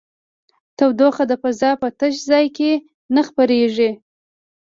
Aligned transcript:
تودوخه 0.77 1.23
د 1.29 1.33
فضا 1.41 1.71
په 1.81 1.87
تش 1.99 2.15
ځای 2.29 2.45
کې 2.57 2.71
نه 3.15 3.21
خپرېږي. 3.27 3.91